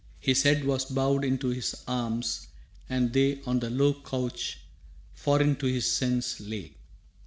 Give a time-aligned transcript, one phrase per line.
[0.19, 2.47] His head was bowed into his arms,
[2.89, 4.59] and they On the low couch,
[5.13, 6.73] foreign to his sense, lay.